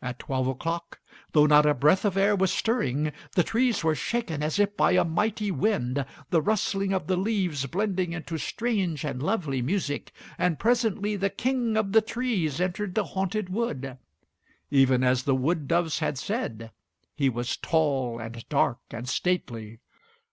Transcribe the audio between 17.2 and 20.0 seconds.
was tall and dark and stately.